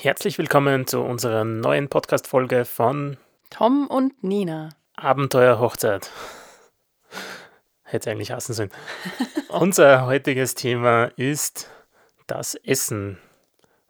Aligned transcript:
Herzlich 0.00 0.38
willkommen 0.38 0.86
zu 0.86 1.00
unserer 1.00 1.44
neuen 1.44 1.88
Podcast-Folge 1.88 2.64
von 2.64 3.16
Tom 3.50 3.88
und 3.88 4.22
Nina. 4.22 4.68
Abenteuer 4.94 5.58
Hochzeit. 5.58 6.12
Hätte 7.82 8.12
eigentlich 8.12 8.30
hassen 8.30 8.52
sollen. 8.52 8.70
Unser 9.48 10.06
heutiges 10.06 10.54
Thema 10.54 11.06
ist 11.16 11.68
das 12.28 12.54
Essen 12.54 13.18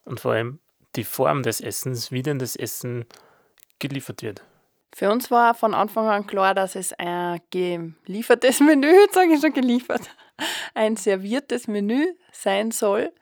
und 0.07 0.21
vor 0.21 0.33
allem 0.33 0.61
die 0.97 1.05
Form 1.05 1.43
des 1.43 1.61
Essens, 1.61 2.11
wie 2.11 2.23
denn 2.23 2.39
das 2.39 2.57
Essen 2.57 3.05
geliefert 3.79 4.23
wird. 4.23 4.43
Für 4.95 5.11
uns 5.11 5.31
war 5.31 5.53
von 5.53 5.75
Anfang 5.75 6.09
an 6.09 6.27
klar, 6.27 6.55
dass 6.55 6.75
es 6.75 6.95
ein 6.95 7.39
geliefertes 7.51 8.61
Menü, 8.61 8.95
sage 9.13 9.35
ich 9.35 9.43
schon 9.43 9.53
geliefert, 9.53 10.09
ein 10.73 10.97
serviertes 10.97 11.69
Menü 11.69 12.15
sein 12.33 12.71
soll 12.71 13.13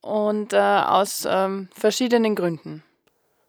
und 0.00 0.52
äh, 0.52 0.56
aus 0.56 1.26
ähm, 1.28 1.68
verschiedenen 1.72 2.34
Gründen. 2.34 2.82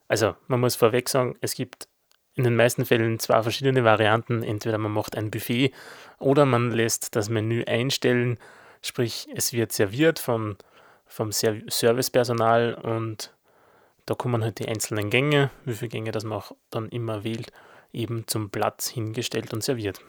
Also 0.07 0.36
man 0.47 0.60
muss 0.60 0.75
vorweg 0.75 1.07
sagen, 1.10 1.36
es 1.41 1.55
gibt 1.55 1.87
in 2.36 2.43
den 2.43 2.55
meisten 2.55 2.86
Fällen 2.86 3.19
zwei 3.19 3.41
verschiedene 3.43 3.83
Varianten. 3.83 4.43
Entweder 4.43 4.77
man 4.77 4.91
macht 4.91 5.18
ein 5.18 5.32
Buffet 5.32 5.71
oder 6.19 6.46
man 6.46 6.71
lässt 6.71 7.15
das 7.15 7.29
Menü 7.29 7.64
einstellen, 7.64 8.37
sprich 8.82 9.27
es 9.33 9.54
wird 9.54 9.71
serviert 9.71 10.19
von, 10.19 10.57
vom 11.05 11.32
Servicepersonal 11.32 12.74
und 12.75 13.33
da 14.05 14.15
kommen 14.15 14.43
halt 14.43 14.60
die 14.60 14.68
einzelnen 14.68 15.10
Gänge, 15.10 15.52
wie 15.65 15.75
viele 15.75 15.89
Gänge 15.89 16.11
das 16.11 16.24
man 16.24 16.39
auch 16.39 16.54
dann 16.69 16.89
immer 16.89 17.24
wählt, 17.24 17.52
eben 17.93 18.27
zum 18.27 18.49
Platz 18.49 18.88
hingestellt 18.88 19.54
und 19.54 19.63
serviert. 19.63 20.02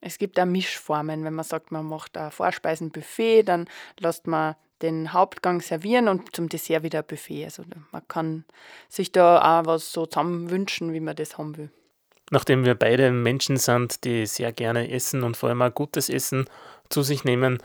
Es 0.00 0.18
gibt 0.18 0.38
auch 0.38 0.46
Mischformen, 0.46 1.24
wenn 1.24 1.34
man 1.34 1.44
sagt, 1.44 1.70
man 1.70 1.86
macht 1.86 2.16
ein 2.16 2.30
Vorspeisenbuffet, 2.30 3.44
dann 3.44 3.68
lässt 3.98 4.26
man 4.26 4.56
den 4.82 5.12
Hauptgang 5.12 5.60
servieren 5.60 6.08
und 6.08 6.34
zum 6.34 6.48
Dessert 6.48 6.82
wieder 6.82 7.00
ein 7.00 7.06
Buffet. 7.06 7.44
Also 7.44 7.64
man 7.92 8.06
kann 8.08 8.44
sich 8.88 9.12
da 9.12 9.60
auch 9.60 9.66
was 9.66 9.92
so 9.92 10.06
zusammen 10.06 10.50
wünschen, 10.50 10.92
wie 10.92 11.00
man 11.00 11.16
das 11.16 11.38
haben 11.38 11.56
will. 11.56 11.70
Nachdem 12.30 12.64
wir 12.64 12.74
beide 12.74 13.10
Menschen 13.10 13.56
sind, 13.58 14.04
die 14.04 14.26
sehr 14.26 14.52
gerne 14.52 14.90
essen 14.90 15.22
und 15.22 15.36
vor 15.36 15.50
allem 15.50 15.62
auch 15.62 15.74
gutes 15.74 16.08
Essen 16.08 16.46
zu 16.88 17.02
sich 17.02 17.24
nehmen, 17.24 17.58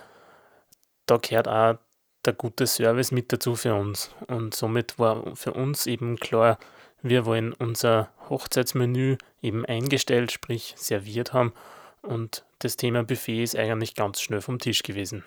da 1.05 1.17
gehört 1.17 1.47
auch 1.47 1.77
der 2.25 2.33
gute 2.33 2.67
Service 2.67 3.11
mit 3.11 3.31
dazu 3.31 3.55
für 3.55 3.73
uns. 3.75 4.11
Und 4.27 4.53
somit 4.53 4.99
war 4.99 5.35
für 5.35 5.53
uns 5.53 5.87
eben 5.87 6.17
klar, 6.17 6.59
wir 7.01 7.25
wollen 7.25 7.53
unser 7.53 8.09
Hochzeitsmenü 8.29 9.17
eben 9.41 9.65
eingestellt, 9.65 10.31
sprich 10.31 10.73
serviert 10.77 11.31
haben. 11.31 11.53
Und 12.01 12.43
das 12.59 12.75
Thema 12.75 13.03
Buffet 13.03 13.43
ist 13.43 13.55
eigentlich 13.55 13.95
ganz 13.95 14.21
schnell 14.21 14.41
vom 14.41 14.59
Tisch 14.59 14.83
gewesen. 14.83 15.23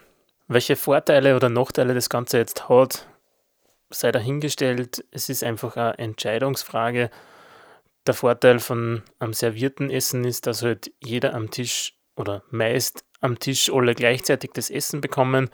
Welche 0.53 0.75
Vorteile 0.75 1.37
oder 1.37 1.49
Nachteile 1.49 1.95
das 1.95 2.11
Ganze 2.11 2.39
jetzt 2.39 2.69
hat, 2.69 3.07
sei 3.89 4.11
dahingestellt. 4.11 5.05
Es 5.13 5.29
ist 5.29 5.45
einfach 5.45 5.77
eine 5.77 5.97
Entscheidungsfrage. 5.97 7.09
Der 8.05 8.15
Vorteil 8.15 8.59
von 8.59 9.05
einem 9.21 9.33
servierten 9.33 9.91
Essen 9.91 10.25
ist, 10.25 10.49
dass 10.49 10.65
halt 10.65 10.91
jeder 11.01 11.35
am 11.35 11.53
Tisch 11.53 11.95
oder 12.17 12.43
meist 12.51 13.05
am 13.21 13.39
Tisch 13.39 13.71
alle 13.73 13.95
gleichzeitig 13.95 14.51
das 14.53 14.71
Essen 14.71 15.01
bekommen. 15.01 15.51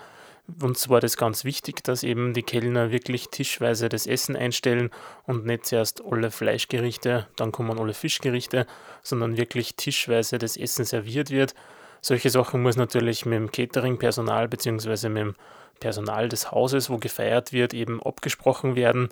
Uns 0.62 0.88
war 0.88 1.00
das 1.00 1.18
ganz 1.18 1.44
wichtig, 1.44 1.84
dass 1.84 2.02
eben 2.02 2.32
die 2.32 2.42
Kellner 2.42 2.90
wirklich 2.90 3.28
tischweise 3.28 3.90
das 3.90 4.06
Essen 4.06 4.34
einstellen 4.34 4.88
und 5.24 5.44
nicht 5.44 5.66
zuerst 5.66 6.02
alle 6.10 6.30
Fleischgerichte, 6.30 7.26
dann 7.36 7.52
kommen 7.52 7.78
alle 7.78 7.92
Fischgerichte, 7.92 8.66
sondern 9.02 9.36
wirklich 9.36 9.76
tischweise 9.76 10.38
das 10.38 10.56
Essen 10.56 10.86
serviert 10.86 11.28
wird 11.28 11.54
solche 12.00 12.30
Sachen 12.30 12.62
muss 12.62 12.76
natürlich 12.76 13.26
mit 13.26 13.34
dem 13.34 13.50
Catering-Personal 13.50 14.48
bzw. 14.48 15.08
mit 15.08 15.22
dem 15.22 15.34
Personal 15.80 16.28
des 16.28 16.50
Hauses, 16.50 16.90
wo 16.90 16.98
gefeiert 16.98 17.52
wird, 17.52 17.74
eben 17.74 18.02
abgesprochen 18.02 18.76
werden, 18.76 19.08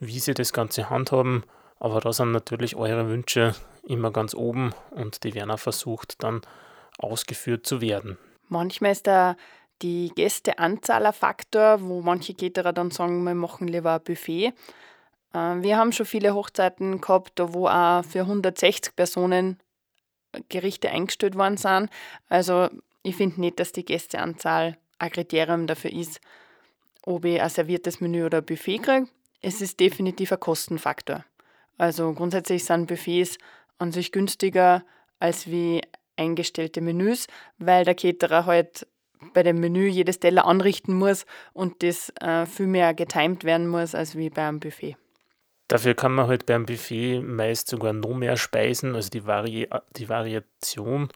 wie 0.00 0.18
sie 0.18 0.34
das 0.34 0.52
Ganze 0.52 0.90
handhaben. 0.90 1.44
Aber 1.80 2.00
da 2.00 2.12
sind 2.12 2.32
natürlich 2.32 2.76
eure 2.76 3.08
Wünsche 3.08 3.54
immer 3.86 4.10
ganz 4.10 4.34
oben 4.34 4.72
und 4.90 5.24
die 5.24 5.34
werden 5.34 5.50
auch 5.50 5.58
versucht, 5.58 6.22
dann 6.22 6.40
ausgeführt 6.98 7.66
zu 7.66 7.80
werden. 7.80 8.16
Manchmal 8.48 8.92
ist 8.92 9.06
da 9.06 9.36
die 9.82 10.12
Gästeanzahl 10.14 11.06
ein 11.06 11.12
Faktor, 11.12 11.82
wo 11.82 12.00
manche 12.00 12.34
Caterer 12.34 12.72
dann 12.72 12.90
sagen, 12.90 13.24
wir 13.24 13.34
machen 13.34 13.68
lieber 13.68 13.94
ein 13.94 14.02
Buffet. 14.02 14.52
Äh, 15.32 15.62
wir 15.62 15.76
haben 15.76 15.92
schon 15.92 16.06
viele 16.06 16.34
Hochzeiten 16.34 17.00
gehabt, 17.00 17.40
wo 17.42 17.66
auch 17.66 18.04
für 18.04 18.20
160 18.20 18.94
Personen 18.94 19.58
Gerichte 20.48 20.90
eingestellt 20.90 21.36
worden 21.36 21.56
sind. 21.56 21.90
Also 22.28 22.68
ich 23.02 23.16
finde 23.16 23.40
nicht, 23.40 23.60
dass 23.60 23.72
die 23.72 23.84
Gästeanzahl 23.84 24.76
ein 24.98 25.10
Kriterium 25.10 25.66
dafür 25.66 25.92
ist, 25.92 26.20
ob 27.04 27.24
ich 27.24 27.40
ein 27.40 27.50
serviertes 27.50 28.00
Menü 28.00 28.24
oder 28.24 28.38
ein 28.38 28.44
Buffet 28.44 28.78
kriege. 28.78 29.08
Es 29.40 29.60
ist 29.60 29.78
definitiv 29.80 30.32
ein 30.32 30.40
Kostenfaktor. 30.40 31.24
Also 31.76 32.12
grundsätzlich 32.14 32.64
sind 32.64 32.86
Buffets 32.86 33.36
an 33.78 33.92
sich 33.92 34.12
günstiger 34.12 34.84
als 35.18 35.46
wie 35.48 35.82
eingestellte 36.16 36.80
Menüs, 36.80 37.26
weil 37.58 37.84
der 37.84 37.94
Caterer 37.94 38.46
halt 38.46 38.86
bei 39.32 39.42
dem 39.42 39.60
Menü 39.60 39.86
jedes 39.88 40.20
Teller 40.20 40.46
anrichten 40.46 40.94
muss 40.94 41.26
und 41.52 41.82
das 41.82 42.10
äh, 42.20 42.46
viel 42.46 42.66
mehr 42.66 42.94
getimt 42.94 43.44
werden 43.44 43.66
muss 43.66 43.94
als 43.94 44.16
wie 44.16 44.30
beim 44.30 44.60
Buffet. 44.60 44.96
Dafür 45.74 45.94
kann 45.94 46.14
man 46.14 46.28
halt 46.28 46.46
beim 46.46 46.66
Buffet 46.66 47.18
meist 47.20 47.66
sogar 47.66 47.92
noch 47.92 48.14
mehr 48.14 48.36
Speisen, 48.36 48.94
also 48.94 49.10
die, 49.10 49.26
Vari 49.26 49.68
die 49.96 50.08
Variation, 50.08 51.08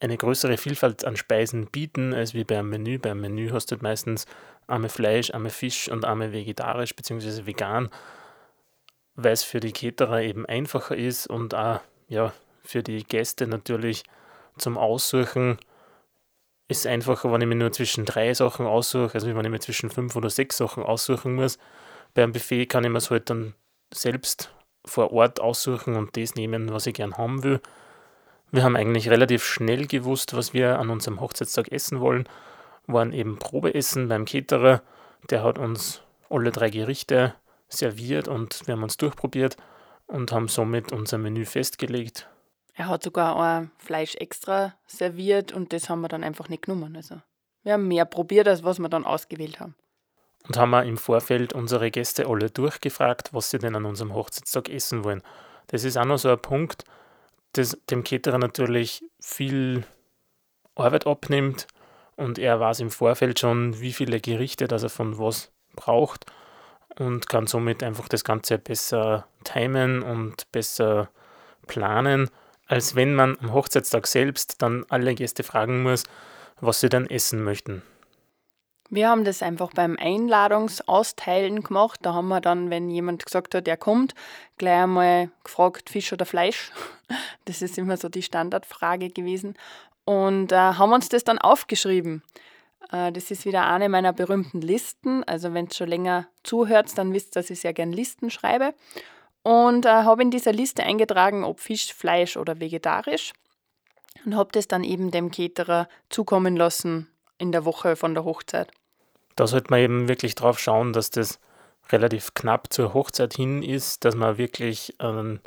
eine 0.00 0.16
größere 0.16 0.56
Vielfalt 0.56 1.04
an 1.04 1.18
Speisen 1.18 1.66
bieten, 1.66 2.14
als 2.14 2.32
wie 2.32 2.44
beim 2.44 2.70
Menü. 2.70 2.98
Beim 2.98 3.20
Menü 3.20 3.50
hast 3.50 3.66
du 3.66 3.74
halt 3.74 3.82
meistens 3.82 4.24
arme 4.66 4.88
Fleisch, 4.88 5.30
arme 5.32 5.50
Fisch 5.50 5.90
und 5.90 6.06
arme 6.06 6.32
vegetarisch 6.32 6.96
bzw. 6.96 7.44
vegan, 7.44 7.90
weil 9.14 9.34
es 9.34 9.42
für 9.42 9.60
die 9.60 9.72
Caterer 9.72 10.22
eben 10.22 10.46
einfacher 10.46 10.96
ist 10.96 11.26
und 11.26 11.54
auch 11.54 11.80
ja, 12.08 12.32
für 12.64 12.82
die 12.82 13.04
Gäste 13.04 13.46
natürlich 13.46 14.04
zum 14.56 14.78
Aussuchen 14.78 15.58
ist 16.68 16.86
einfacher, 16.86 17.30
wenn 17.30 17.42
ich 17.42 17.46
mir 17.46 17.56
nur 17.56 17.72
zwischen 17.72 18.06
drei 18.06 18.32
Sachen 18.32 18.64
aussuche, 18.64 19.12
also 19.12 19.26
wenn 19.26 19.44
ich 19.44 19.50
mir 19.50 19.60
zwischen 19.60 19.90
fünf 19.90 20.16
oder 20.16 20.30
sechs 20.30 20.56
Sachen 20.56 20.82
aussuchen 20.82 21.34
muss 21.34 21.58
beim 22.16 22.32
Buffet 22.32 22.66
kann 22.66 22.82
ich 22.82 22.90
mir 22.90 22.98
es 22.98 23.10
halt 23.10 23.30
dann 23.30 23.54
selbst 23.92 24.52
vor 24.84 25.12
Ort 25.12 25.40
aussuchen 25.40 25.96
und 25.96 26.16
das 26.16 26.34
nehmen, 26.34 26.72
was 26.72 26.86
ich 26.86 26.94
gern 26.94 27.16
haben 27.16 27.42
will. 27.42 27.60
Wir 28.52 28.62
haben 28.62 28.76
eigentlich 28.76 29.10
relativ 29.10 29.44
schnell 29.44 29.86
gewusst, 29.86 30.34
was 30.34 30.54
wir 30.54 30.78
an 30.78 30.90
unserem 30.90 31.20
Hochzeitstag 31.20 31.72
essen 31.72 32.00
wollen. 32.00 32.28
Waren 32.86 33.12
eben 33.12 33.38
Probeessen 33.38 34.08
beim 34.08 34.24
Caterer. 34.24 34.82
Der 35.30 35.42
hat 35.42 35.58
uns 35.58 36.02
alle 36.30 36.52
drei 36.52 36.70
Gerichte 36.70 37.34
serviert 37.68 38.28
und 38.28 38.66
wir 38.66 38.74
haben 38.74 38.84
uns 38.84 38.96
durchprobiert 38.96 39.56
und 40.06 40.30
haben 40.30 40.46
somit 40.46 40.92
unser 40.92 41.18
Menü 41.18 41.44
festgelegt. 41.44 42.28
Er 42.74 42.88
hat 42.88 43.02
sogar 43.02 43.36
ein 43.36 43.72
Fleisch 43.78 44.14
extra 44.14 44.74
serviert 44.86 45.52
und 45.52 45.72
das 45.72 45.90
haben 45.90 46.02
wir 46.02 46.08
dann 46.08 46.22
einfach 46.22 46.48
nicht 46.48 46.62
genommen. 46.62 46.94
Also 46.94 47.20
wir 47.64 47.72
haben 47.72 47.88
mehr 47.88 48.04
probiert, 48.04 48.46
als 48.46 48.62
was 48.62 48.78
wir 48.78 48.88
dann 48.88 49.04
ausgewählt 49.04 49.58
haben 49.58 49.74
und 50.46 50.56
haben 50.56 50.70
wir 50.70 50.84
im 50.84 50.96
Vorfeld 50.96 51.52
unsere 51.52 51.90
Gäste 51.90 52.26
alle 52.26 52.50
durchgefragt, 52.50 53.32
was 53.32 53.50
sie 53.50 53.58
denn 53.58 53.74
an 53.74 53.84
unserem 53.84 54.14
Hochzeitstag 54.14 54.68
essen 54.68 55.04
wollen. 55.04 55.22
Das 55.68 55.84
ist 55.84 55.96
auch 55.96 56.04
noch 56.04 56.18
so 56.18 56.30
ein 56.30 56.40
Punkt, 56.40 56.84
das 57.52 57.76
dem 57.90 58.04
Caterer 58.04 58.38
natürlich 58.38 59.02
viel 59.20 59.84
Arbeit 60.74 61.06
abnimmt 61.06 61.66
und 62.16 62.38
er 62.38 62.60
weiß 62.60 62.80
im 62.80 62.90
Vorfeld 62.90 63.38
schon, 63.40 63.80
wie 63.80 63.92
viele 63.92 64.20
Gerichte 64.20 64.68
dass 64.68 64.82
er 64.82 64.90
von 64.90 65.18
was 65.18 65.50
braucht 65.74 66.26
und 66.98 67.28
kann 67.28 67.46
somit 67.46 67.82
einfach 67.82 68.08
das 68.08 68.24
Ganze 68.24 68.58
besser 68.58 69.26
timen 69.44 70.02
und 70.02 70.50
besser 70.52 71.10
planen, 71.66 72.30
als 72.66 72.94
wenn 72.94 73.14
man 73.14 73.38
am 73.40 73.52
Hochzeitstag 73.52 74.06
selbst 74.06 74.62
dann 74.62 74.84
alle 74.88 75.14
Gäste 75.14 75.42
fragen 75.42 75.82
muss, 75.82 76.04
was 76.60 76.80
sie 76.80 76.88
dann 76.88 77.08
essen 77.08 77.42
möchten. 77.44 77.82
Wir 78.88 79.08
haben 79.08 79.24
das 79.24 79.42
einfach 79.42 79.72
beim 79.72 79.96
Einladungsausteilen 79.98 81.62
gemacht. 81.62 82.00
Da 82.02 82.14
haben 82.14 82.28
wir 82.28 82.40
dann, 82.40 82.70
wenn 82.70 82.88
jemand 82.88 83.24
gesagt 83.24 83.54
hat, 83.54 83.66
er 83.66 83.76
kommt, 83.76 84.14
gleich 84.58 84.82
einmal 84.84 85.30
gefragt, 85.42 85.90
Fisch 85.90 86.12
oder 86.12 86.26
Fleisch. 86.26 86.72
Das 87.44 87.62
ist 87.62 87.78
immer 87.78 87.96
so 87.96 88.08
die 88.08 88.24
Standardfrage 88.24 89.10
gewesen. 89.10 89.54
Und 90.04 90.50
äh, 90.50 90.56
haben 90.56 90.92
uns 90.92 91.08
das 91.08 91.22
dann 91.22 91.38
aufgeschrieben. 91.38 92.24
Äh, 92.90 93.12
das 93.12 93.30
ist 93.30 93.44
wieder 93.44 93.68
eine 93.68 93.88
meiner 93.88 94.12
berühmten 94.12 94.60
Listen. 94.60 95.22
Also 95.22 95.54
wenn 95.54 95.66
ihr 95.66 95.72
schon 95.74 95.88
länger 95.88 96.26
zuhört, 96.42 96.98
dann 96.98 97.12
wisst 97.12 97.36
ihr, 97.36 97.42
dass 97.42 97.50
ich 97.50 97.60
sehr 97.60 97.72
gerne 97.72 97.94
Listen 97.94 98.30
schreibe. 98.30 98.74
Und 99.44 99.86
äh, 99.86 99.90
habe 99.90 100.22
in 100.22 100.32
dieser 100.32 100.52
Liste 100.52 100.82
eingetragen, 100.82 101.44
ob 101.44 101.60
Fisch, 101.60 101.94
Fleisch 101.94 102.36
oder 102.36 102.58
vegetarisch. 102.58 103.32
Und 104.24 104.34
habe 104.34 104.50
das 104.50 104.66
dann 104.66 104.82
eben 104.82 105.12
dem 105.12 105.30
Caterer 105.30 105.88
zukommen 106.10 106.56
lassen 106.56 107.08
in 107.38 107.52
der 107.52 107.64
Woche 107.64 107.96
von 107.96 108.14
der 108.14 108.24
Hochzeit. 108.24 108.70
Da 109.36 109.46
sollte 109.46 109.70
man 109.70 109.80
eben 109.80 110.08
wirklich 110.08 110.34
drauf 110.34 110.58
schauen, 110.58 110.92
dass 110.92 111.10
das 111.10 111.38
relativ 111.90 112.34
knapp 112.34 112.72
zur 112.72 112.94
Hochzeit 112.94 113.34
hin 113.34 113.62
ist, 113.62 114.04
dass 114.04 114.14
man 114.14 114.38
wirklich 114.38 114.94
ähm, 114.98 115.40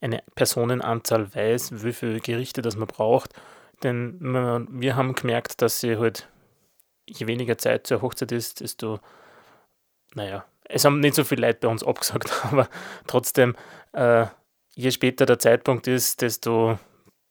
eine 0.00 0.22
Personenanzahl 0.34 1.34
weiß, 1.34 1.84
wie 1.84 1.92
viele 1.92 2.20
Gerichte 2.20 2.62
das 2.62 2.76
man 2.76 2.88
braucht. 2.88 3.32
Denn 3.82 4.16
man, 4.20 4.68
wir 4.70 4.96
haben 4.96 5.14
gemerkt, 5.14 5.60
dass 5.62 5.80
sie 5.80 5.98
halt, 5.98 6.28
je 7.06 7.26
weniger 7.26 7.58
Zeit 7.58 7.86
zur 7.86 8.02
Hochzeit 8.02 8.32
ist, 8.32 8.60
desto, 8.60 9.00
naja, 10.14 10.44
es 10.64 10.84
haben 10.84 11.00
nicht 11.00 11.14
so 11.14 11.24
viele 11.24 11.46
Leute 11.46 11.60
bei 11.60 11.68
uns 11.68 11.84
abgesagt, 11.84 12.32
aber 12.50 12.68
trotzdem, 13.06 13.54
äh, 13.92 14.26
je 14.74 14.90
später 14.90 15.26
der 15.26 15.38
Zeitpunkt 15.38 15.86
ist, 15.86 16.22
desto 16.22 16.78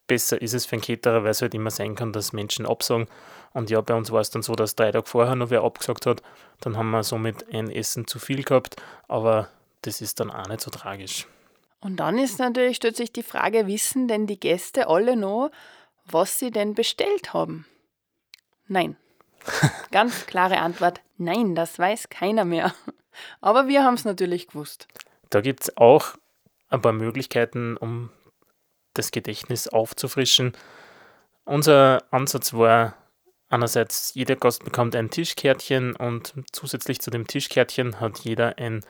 besser 0.07 0.42
ist 0.42 0.54
es 0.54 0.66
für 0.66 0.74
einen 0.74 0.81
Caterer, 0.81 1.24
weil 1.24 1.31
es 1.31 1.42
halt 1.42 1.54
immer 1.54 1.72
sein 1.72 1.96
kann, 1.96 2.13
dass 2.13 2.34
Menschen 2.34 2.66
absagen. 2.66 3.07
Und 3.54 3.69
ja, 3.69 3.81
bei 3.81 3.94
uns 3.94 4.12
war 4.12 4.22
es 4.22 4.30
dann 4.30 4.42
so, 4.42 4.56
dass 4.56 4.75
drei 4.75 4.92
Tage 4.92 5.07
vorher 5.07 5.36
noch 5.36 5.50
wer 5.50 5.63
abgesagt 5.63 6.06
hat. 6.06 6.22
Dann 6.62 6.78
haben 6.78 6.92
wir 6.92 7.04
somit 7.04 7.54
ein 7.54 7.69
Essen 7.69 8.07
zu 8.07 8.19
viel 8.19 8.44
gehabt, 8.44 8.75
aber 9.07 9.50
das 9.81 10.02
ist 10.02 10.19
dann 10.19 10.31
auch 10.31 10.48
nicht 10.48 10.62
so 10.62 10.72
tragisch. 10.72 11.28
Und 11.80 11.98
dann 11.98 12.18
ist 12.18 12.40
natürlich, 12.40 12.78
stellt 12.78 12.98
sich 12.98 13.13
die 13.13 13.24
Frage, 13.24 13.68
wissen 13.68 14.07
denn 14.07 14.28
die 14.28 14.40
Gäste 14.40 14.88
alle 14.88 15.16
noch, 15.16 15.52
was 16.06 16.40
sie 16.40 16.52
denn 16.52 16.74
bestellt 16.74 17.34
haben? 17.34 17.66
Nein. 18.68 18.98
Ganz 19.92 20.25
klare 20.25 20.57
Antwort, 20.57 21.02
nein, 21.18 21.56
das 21.56 21.78
weiß 21.78 22.10
keiner 22.10 22.46
mehr. 22.46 22.74
Aber 23.42 23.68
wir 23.68 23.84
haben 23.84 23.94
es 23.94 24.06
natürlich 24.06 24.48
gewusst. 24.48 24.88
Da 25.30 25.42
gibt 25.42 25.63
es 25.63 25.78
auch 25.78 26.16
ein 26.69 26.81
paar 26.81 26.94
Möglichkeiten, 26.94 27.78
um 27.78 28.10
das 28.97 29.12
Gedächtnis 29.12 29.68
aufzufrischen. 29.68 30.53
Unser 31.45 32.03
Ansatz 32.12 32.53
war 32.53 32.95
einerseits, 33.50 34.13
jeder 34.15 34.36
Gast 34.36 34.63
bekommt 34.63 34.95
ein 34.95 35.09
Tischkärtchen 35.09 35.95
und 35.95 36.33
zusätzlich 36.51 37.00
zu 37.00 37.12
dem 37.12 37.27
Tischkärtchen 37.27 38.00
hat 38.00 38.19
jeder 38.19 38.57
ein, 38.57 38.83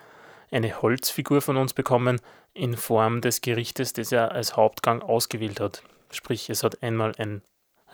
eine 0.52 0.82
Holzfigur 0.82 1.42
von 1.42 1.58
uns 1.58 1.74
bekommen 1.74 2.22
in 2.54 2.78
Form 2.78 3.22
des 3.22 3.42
Gerichtes, 3.42 3.94
das 3.94 4.12
er 4.12 4.32
als 4.32 4.56
Hauptgang 4.56 5.02
ausgewählt 5.02 5.60
hat. 5.60 5.84
Sprich, 6.12 6.50
es 6.50 6.64
hat 6.64 6.82
einmal 6.82 7.12
ein 7.18 7.42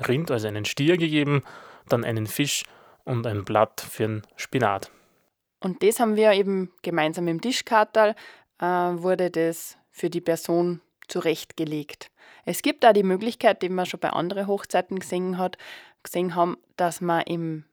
Rind, 0.07 0.31
also 0.31 0.47
einen 0.47 0.65
Stier 0.65 0.97
gegeben, 0.97 1.43
dann 1.89 2.03
einen 2.03 2.27
Fisch 2.27 2.63
und 3.03 3.25
ein 3.25 3.43
Blatt 3.43 3.81
für 3.81 4.05
einen 4.05 4.21
Spinat. 4.35 4.91
Und 5.59 5.83
das 5.83 5.99
haben 5.99 6.15
wir 6.15 6.31
eben 6.33 6.71
gemeinsam 6.81 7.27
im 7.27 7.41
Tischkartal, 7.41 8.15
äh, 8.59 8.65
wurde 8.65 9.29
das 9.31 9.77
für 9.89 10.09
die 10.09 10.21
Person 10.21 10.81
zurechtgelegt. 11.11 12.09
Es 12.45 12.61
gibt 12.61 12.83
da 12.83 12.93
die 12.93 13.03
Möglichkeit, 13.03 13.61
die 13.61 13.69
man 13.69 13.85
schon 13.85 13.99
bei 13.99 14.09
anderen 14.09 14.47
Hochzeiten 14.47 14.99
gesehen 14.99 15.37
hat, 15.37 15.57
gesehen 16.03 16.35
haben, 16.35 16.57
dass 16.77 17.01
man 17.01 17.21
im, 17.21 17.65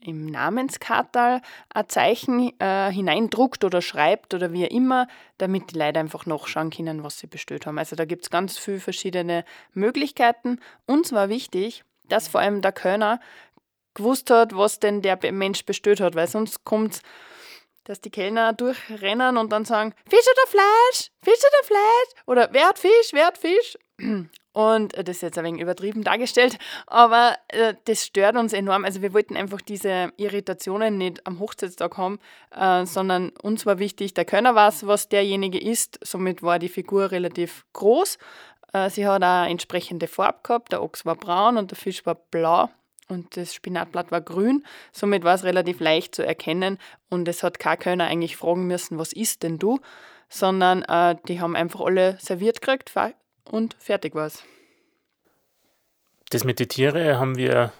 im 0.00 0.26
Namenskartal 0.26 1.42
ein 1.72 1.88
Zeichen 1.88 2.52
äh, 2.58 2.90
hineindruckt 2.90 3.64
oder 3.64 3.82
schreibt 3.82 4.34
oder 4.34 4.52
wie 4.52 4.64
immer, 4.64 5.06
damit 5.38 5.72
die 5.72 5.78
Leute 5.78 6.00
einfach 6.00 6.26
nachschauen 6.26 6.70
können, 6.70 7.04
was 7.04 7.18
sie 7.18 7.26
bestellt 7.26 7.66
haben. 7.66 7.78
Also 7.78 7.94
da 7.96 8.04
gibt 8.04 8.24
es 8.24 8.30
ganz 8.30 8.58
viele 8.58 8.80
verschiedene 8.80 9.44
Möglichkeiten. 9.72 10.58
Uns 10.86 11.12
war 11.12 11.28
wichtig, 11.28 11.84
dass 12.08 12.28
vor 12.28 12.40
allem 12.40 12.62
der 12.62 12.72
Kölner 12.72 13.20
gewusst 13.94 14.30
hat, 14.30 14.56
was 14.56 14.80
denn 14.80 15.02
der 15.02 15.18
Mensch 15.32 15.64
bestellt 15.64 16.00
hat, 16.00 16.14
weil 16.14 16.28
sonst 16.28 16.64
kommt 16.64 16.94
es 16.94 17.02
dass 17.84 18.00
die 18.00 18.10
Kellner 18.10 18.52
durchrennen 18.52 19.36
und 19.36 19.50
dann 19.52 19.64
sagen, 19.64 19.94
Fisch 20.08 20.26
oder 20.26 20.46
Fleisch, 20.48 21.10
Fisch 21.22 21.40
oder 21.40 21.66
Fleisch 21.66 22.24
oder 22.26 22.48
wer 22.52 22.68
hat 22.68 22.78
Fisch, 22.78 23.10
wer 23.12 23.26
hat 23.26 23.38
Fisch. 23.38 23.76
Und 24.52 24.94
äh, 24.94 25.04
das 25.04 25.16
ist 25.16 25.22
jetzt 25.22 25.38
ein 25.38 25.44
wenig 25.44 25.60
übertrieben 25.60 26.02
dargestellt, 26.02 26.58
aber 26.88 27.36
äh, 27.48 27.74
das 27.84 28.04
stört 28.04 28.36
uns 28.36 28.52
enorm. 28.52 28.84
Also 28.84 29.00
wir 29.00 29.14
wollten 29.14 29.36
einfach 29.36 29.60
diese 29.60 30.12
Irritationen 30.16 30.98
nicht 30.98 31.24
am 31.24 31.38
Hochzeitstag 31.38 31.96
haben, 31.96 32.18
äh, 32.50 32.84
sondern 32.84 33.30
uns 33.42 33.64
war 33.64 33.78
wichtig, 33.78 34.14
der 34.14 34.24
Könner 34.24 34.56
weiß, 34.56 34.88
was 34.88 35.08
derjenige 35.08 35.60
ist. 35.60 36.00
Somit 36.02 36.42
war 36.42 36.58
die 36.58 36.68
Figur 36.68 37.12
relativ 37.12 37.64
groß. 37.74 38.18
Äh, 38.72 38.90
sie 38.90 39.06
hat 39.06 39.22
auch 39.22 39.48
entsprechende 39.48 40.08
Farbe 40.08 40.40
gehabt. 40.42 40.72
Der 40.72 40.82
Ochs 40.82 41.06
war 41.06 41.14
braun 41.14 41.56
und 41.56 41.70
der 41.70 41.78
Fisch 41.78 42.04
war 42.04 42.16
blau 42.16 42.70
und 43.10 43.36
das 43.36 43.54
Spinatblatt 43.54 44.10
war 44.10 44.20
grün. 44.20 44.64
Somit 44.92 45.24
war 45.24 45.34
es 45.34 45.44
relativ 45.44 45.80
leicht 45.80 46.14
zu 46.14 46.24
erkennen 46.24 46.78
und 47.08 47.28
es 47.28 47.42
hat 47.42 47.58
kein 47.58 47.78
Kölner 47.78 48.06
eigentlich 48.06 48.36
fragen 48.36 48.66
müssen, 48.66 48.98
was 48.98 49.12
isst 49.12 49.42
denn 49.42 49.58
du, 49.58 49.80
sondern 50.28 50.82
äh, 50.82 51.16
die 51.28 51.40
haben 51.40 51.56
einfach 51.56 51.80
alle 51.80 52.16
serviert 52.20 52.60
gekriegt 52.60 52.92
und 53.44 53.74
fertig 53.78 54.14
war 54.14 54.26
es. 54.26 54.42
Das 56.30 56.44
mit 56.44 56.60
den 56.60 56.68
Tieren 56.68 57.18
haben 57.18 57.36
wir 57.36 57.72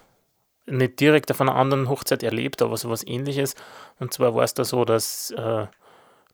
nicht 0.65 0.99
direkt 0.99 1.31
auf 1.31 1.41
einer 1.41 1.55
anderen 1.55 1.89
Hochzeit 1.89 2.23
erlebt, 2.23 2.61
aber 2.61 2.77
so 2.77 2.89
was 2.89 3.05
ähnliches. 3.05 3.55
Und 3.99 4.13
zwar 4.13 4.35
war 4.35 4.43
es 4.43 4.53
da 4.53 4.63
so, 4.63 4.85
dass 4.85 5.31
äh, 5.31 5.67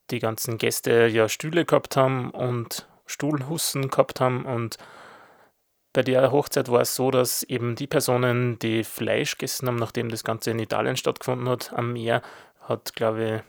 die 0.09 0.19
ganzen 0.19 0.57
Gäste 0.57 1.07
ja 1.07 1.29
Stühle 1.29 1.65
gehabt 1.65 1.95
haben 1.95 2.31
und 2.31 2.87
Stuhlhussen 3.05 3.89
gehabt 3.89 4.19
haben 4.19 4.45
und 4.45 4.77
bei 5.97 6.03
der 6.03 6.31
Hochzeit 6.31 6.69
war 6.69 6.81
es 6.81 6.93
so, 6.93 7.09
dass 7.09 7.41
eben 7.41 7.73
die 7.73 7.87
Personen, 7.87 8.59
die 8.59 8.83
Fleisch 8.83 9.31
gegessen 9.31 9.67
haben, 9.67 9.77
nachdem 9.77 10.09
das 10.09 10.23
Ganze 10.23 10.51
in 10.51 10.59
Italien 10.59 10.95
stattgefunden 10.95 11.49
hat, 11.49 11.73
am 11.73 11.93
Meer, 11.93 12.21
hat, 12.61 12.93
glaube 12.93 13.41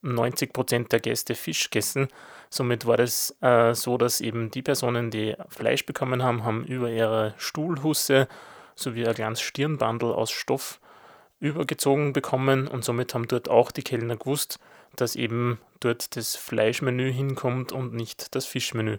ich, 0.00 0.10
90 0.10 0.54
Prozent 0.54 0.92
der 0.92 1.00
Gäste 1.00 1.34
Fisch 1.34 1.64
gegessen. 1.64 2.08
Somit 2.48 2.86
war 2.86 2.98
es 3.00 3.36
äh, 3.42 3.74
so, 3.74 3.98
dass 3.98 4.22
eben 4.22 4.50
die 4.50 4.62
Personen, 4.62 5.10
die 5.10 5.36
Fleisch 5.50 5.84
bekommen 5.84 6.22
haben, 6.22 6.42
haben 6.42 6.64
über 6.64 6.88
ihre 6.88 7.34
Stuhlhusse 7.36 8.28
sowie 8.74 9.06
ein 9.06 9.14
kleines 9.14 9.42
Stirnbandel 9.42 10.10
aus 10.10 10.30
Stoff 10.30 10.80
übergezogen 11.38 12.14
bekommen 12.14 12.66
und 12.66 12.82
somit 12.82 13.12
haben 13.12 13.28
dort 13.28 13.50
auch 13.50 13.70
die 13.70 13.82
Kellner 13.82 14.16
gewusst, 14.16 14.58
dass 14.96 15.16
eben 15.16 15.60
dort 15.80 16.16
das 16.16 16.34
Fleischmenü 16.34 17.12
hinkommt 17.12 17.72
und 17.72 17.92
nicht 17.92 18.34
das 18.34 18.46
Fischmenü. 18.46 18.96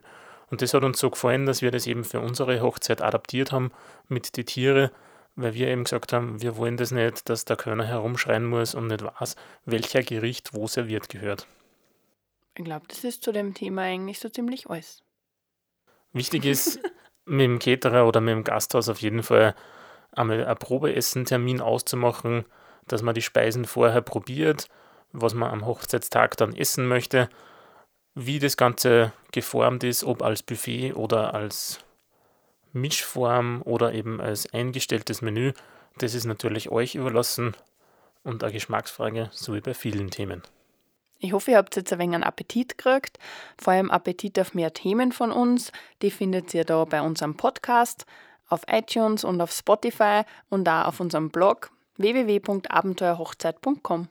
Und 0.55 0.61
das 0.61 0.73
hat 0.73 0.85
uns 0.85 0.99
so 0.99 1.09
gefallen, 1.09 1.45
dass 1.45 1.61
wir 1.61 1.69
das 1.69 1.85
eben 1.85 2.05
für 2.05 2.21
unsere 2.21 2.61
Hochzeit 2.61 3.01
adaptiert 3.01 3.51
haben 3.51 3.73
mit 4.07 4.37
den 4.37 4.45
Tieren, 4.45 4.89
weil 5.35 5.53
wir 5.53 5.67
eben 5.67 5.83
gesagt 5.83 6.13
haben, 6.13 6.41
wir 6.41 6.55
wollen 6.55 6.77
das 6.77 6.91
nicht, 6.91 7.27
dass 7.27 7.43
der 7.43 7.57
Körner 7.57 7.83
herumschreien 7.83 8.45
muss 8.45 8.73
und 8.73 8.87
nicht 8.87 9.03
weiß, 9.03 9.35
welcher 9.65 10.01
Gericht 10.01 10.53
wo 10.53 10.65
serviert 10.67 11.09
gehört. 11.09 11.45
Ich 12.57 12.63
glaube, 12.63 12.85
das 12.87 13.03
ist 13.03 13.21
zu 13.21 13.33
dem 13.33 13.53
Thema 13.53 13.81
eigentlich 13.81 14.19
so 14.19 14.29
ziemlich 14.29 14.69
alles. 14.69 15.03
Wichtig 16.13 16.45
ist, 16.45 16.79
mit 17.25 17.41
dem 17.41 17.59
Caterer 17.59 18.07
oder 18.07 18.21
mit 18.21 18.31
dem 18.31 18.45
Gasthaus 18.45 18.87
auf 18.87 19.01
jeden 19.01 19.23
Fall 19.23 19.55
einmal 20.13 20.45
einen 20.45 20.57
Probeessen-Termin 20.57 21.59
auszumachen, 21.59 22.45
dass 22.87 23.01
man 23.01 23.13
die 23.13 23.21
Speisen 23.21 23.65
vorher 23.65 24.01
probiert, 24.01 24.69
was 25.11 25.33
man 25.33 25.51
am 25.51 25.65
Hochzeitstag 25.65 26.37
dann 26.37 26.55
essen 26.55 26.87
möchte 26.87 27.27
wie 28.15 28.39
das 28.39 28.57
Ganze 28.57 29.11
geformt 29.31 29.83
ist, 29.83 30.03
ob 30.03 30.23
als 30.23 30.41
Buffet 30.41 30.93
oder 30.93 31.33
als 31.33 31.79
Mischform 32.73 33.61
oder 33.63 33.93
eben 33.93 34.19
als 34.19 34.51
eingestelltes 34.53 35.21
Menü, 35.21 35.53
das 35.97 36.13
ist 36.13 36.25
natürlich 36.25 36.69
euch 36.69 36.95
überlassen 36.95 37.55
und 38.23 38.43
eine 38.43 38.53
Geschmacksfrage, 38.53 39.29
so 39.31 39.53
wie 39.53 39.61
bei 39.61 39.73
vielen 39.73 40.11
Themen. 40.11 40.41
Ich 41.19 41.33
hoffe, 41.33 41.51
ihr 41.51 41.57
habt 41.57 41.75
jetzt 41.75 41.93
ein 41.93 41.99
wenig 41.99 42.15
einen 42.15 42.23
Appetit 42.23 42.77
gekriegt, 42.77 43.19
vor 43.57 43.73
allem 43.73 43.91
Appetit 43.91 44.39
auf 44.39 44.53
mehr 44.53 44.73
Themen 44.73 45.11
von 45.11 45.31
uns. 45.31 45.71
Die 46.01 46.11
findet 46.11 46.53
ihr 46.53 46.65
da 46.65 46.83
bei 46.85 47.01
unserem 47.01 47.37
Podcast, 47.37 48.05
auf 48.47 48.61
iTunes 48.67 49.23
und 49.23 49.41
auf 49.41 49.51
Spotify 49.51 50.21
und 50.49 50.65
da 50.65 50.85
auf 50.85 50.99
unserem 50.99 51.29
Blog 51.29 51.71
www.abenteuerhochzeit.com. 51.97 54.09